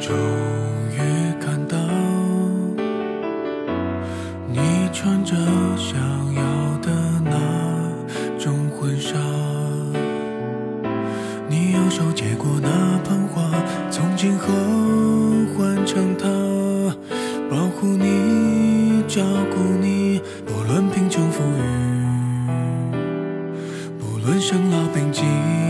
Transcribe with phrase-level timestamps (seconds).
[0.00, 0.16] 终
[0.92, 0.98] 于
[1.40, 1.76] 看到
[4.46, 5.34] 你穿着
[5.76, 5.98] 想
[6.34, 6.42] 要
[6.78, 6.90] 的
[7.24, 7.32] 那
[8.38, 9.16] 种婚纱，
[11.48, 13.50] 你右手接过那捧花，
[13.90, 14.46] 从今后
[15.56, 16.28] 换成他，
[17.50, 22.92] 保护你，照顾你，不论贫穷富裕，
[23.98, 25.67] 不论生老病疾。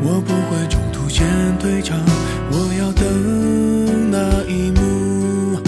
[0.00, 1.26] 我不会中途先
[1.58, 1.98] 退场，
[2.50, 5.58] 我要等那一幕。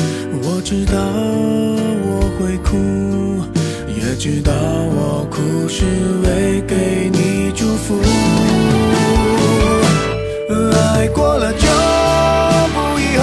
[0.42, 0.98] 我知道
[2.06, 2.76] 我会哭，
[3.88, 5.84] 也知道我哭是
[6.22, 8.00] 为给你祝福。
[10.72, 11.66] 爱过了就
[12.74, 13.22] 不遗憾，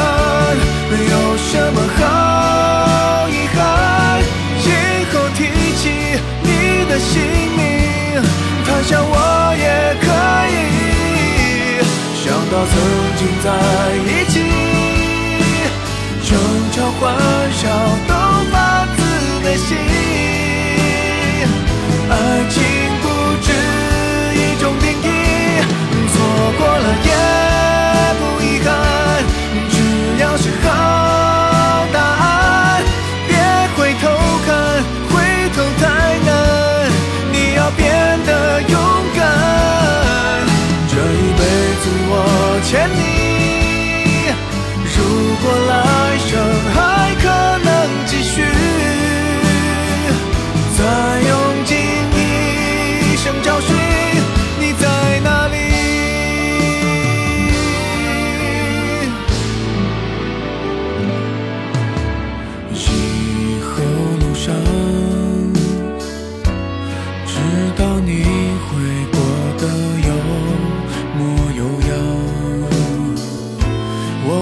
[0.91, 3.58] 有什么好遗憾？
[4.61, 4.66] 今
[5.11, 5.39] 后提
[5.78, 5.83] 起
[6.44, 6.47] 你
[6.89, 7.22] 的姓
[7.55, 7.59] 名，
[8.66, 9.17] 他想我
[12.66, 12.73] 曾
[13.17, 13.47] 经在
[14.05, 14.36] 一起，
[16.23, 16.30] 争
[16.72, 17.02] 吵欢
[17.53, 17.61] 笑
[18.08, 18.13] 都
[18.52, 18.55] 发
[18.95, 19.00] 自
[19.44, 20.17] 内心。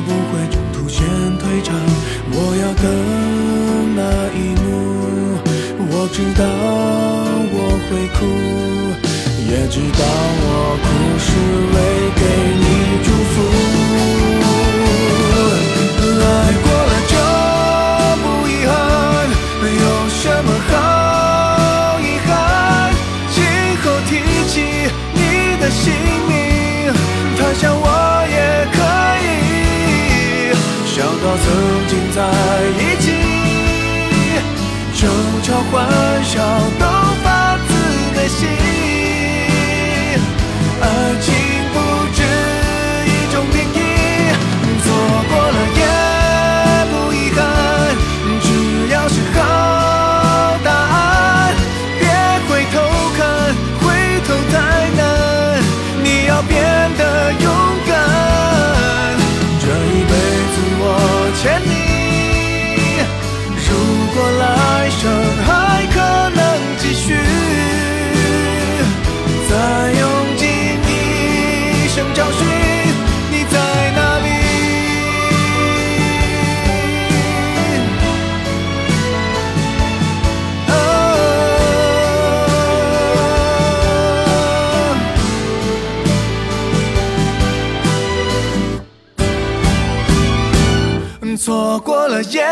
[0.05, 1.03] 不会中途先
[1.39, 1.75] 退场，
[2.31, 2.85] 我要等
[3.95, 4.01] 那
[4.37, 4.65] 一幕。
[5.87, 6.41] 我知道
[7.51, 7.57] 我
[7.87, 8.17] 会哭，
[9.49, 10.01] 也知道
[10.41, 10.45] 我
[10.83, 10.85] 哭
[11.19, 11.27] 是
[31.87, 32.17] 紧在
[32.79, 33.05] 一起，
[34.99, 35.01] 争
[35.43, 35.73] 吵欢
[36.23, 36.33] 笑
[36.79, 36.83] 都
[37.23, 37.25] 发
[37.67, 37.69] 自
[38.15, 38.47] 内心。
[40.81, 40.83] 爱
[41.21, 41.25] 情
[41.73, 41.75] 不
[42.13, 42.17] 止
[43.05, 43.77] 一种定义，
[44.83, 44.85] 错
[45.29, 45.81] 过了也
[46.91, 47.37] 不遗憾，
[48.41, 48.47] 只
[48.91, 49.37] 要是好
[50.63, 51.53] 答案，
[51.99, 52.03] 别
[52.47, 52.75] 回头
[53.17, 53.19] 看，
[53.81, 53.83] 回
[54.27, 54.53] 头太
[54.97, 54.99] 难，
[56.03, 56.53] 你要变
[56.97, 57.01] 得
[57.33, 57.44] 勇
[91.45, 92.43] 错过了也